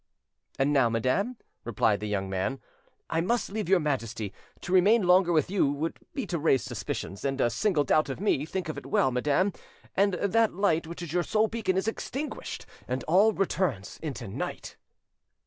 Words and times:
"And 0.57 0.73
now, 0.73 0.89
madam," 0.89 1.37
replied 1.63 1.99
the 1.99 2.07
young 2.07 2.27
man, 2.27 2.59
"I 3.07 3.21
must 3.21 3.51
leave 3.51 3.69
your 3.69 3.79
Majesty; 3.79 4.33
to 4.61 4.73
remain 4.73 5.03
longer 5.05 5.31
with 5.31 5.51
you 5.51 5.71
would 5.73 5.99
be 6.15 6.25
to 6.25 6.39
raise 6.39 6.63
suspicions, 6.63 7.23
and 7.23 7.39
a 7.39 7.51
single 7.51 7.83
doubt 7.83 8.09
of 8.09 8.19
me, 8.19 8.43
think 8.47 8.67
of 8.67 8.79
it 8.79 8.87
well, 8.87 9.11
madam, 9.11 9.53
and 9.95 10.15
that 10.15 10.55
light 10.55 10.87
which 10.87 11.03
is 11.03 11.13
your 11.13 11.21
sole 11.21 11.47
beacon 11.47 11.77
is 11.77 11.87
extinguished, 11.87 12.65
and 12.87 13.03
all 13.03 13.31
returns 13.31 13.99
into 14.01 14.27
night." 14.27 14.75